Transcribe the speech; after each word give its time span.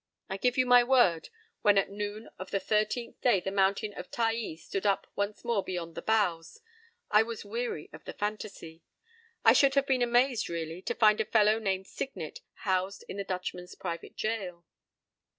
I 0.29 0.37
give 0.37 0.57
you 0.57 0.65
my 0.65 0.83
word, 0.83 1.29
when 1.61 1.77
at 1.77 1.91
noon 1.91 2.27
of 2.39 2.49
the 2.49 2.59
thirteenth 2.59 3.21
day 3.21 3.39
the 3.39 3.51
mountain 3.51 3.93
of 3.93 4.09
Taai 4.09 4.55
stood 4.55 4.83
up 4.83 5.05
once 5.15 5.45
more 5.45 5.63
beyond 5.63 5.93
the 5.93 6.01
bows, 6.01 6.59
I 7.11 7.21
was 7.21 7.45
weary 7.45 7.87
of 7.93 8.05
the 8.05 8.13
fantasy. 8.13 8.81
I 9.45 9.53
should 9.53 9.75
have 9.75 9.85
been 9.85 10.01
amazed, 10.01 10.49
really, 10.49 10.81
to 10.81 10.95
find 10.95 11.21
a 11.21 11.25
fellow 11.25 11.59
named 11.59 11.85
Signet 11.85 12.39
housed 12.65 13.03
in 13.07 13.17
the 13.17 13.23
Dutchman's 13.23 13.75
private 13.75 14.15
jail. 14.15 14.65